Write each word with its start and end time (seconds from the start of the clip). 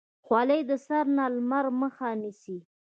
خولۍ 0.25 0.61
د 0.69 0.71
سر 0.85 1.05
نه 1.17 1.25
د 1.29 1.31
لمر 1.35 1.65
مخه 1.81 2.09
نیسي. 2.21 2.57